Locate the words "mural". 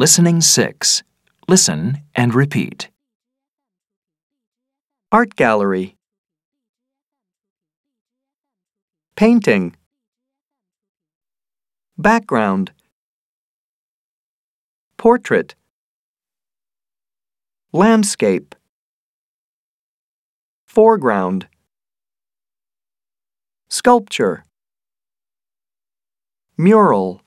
26.56-27.20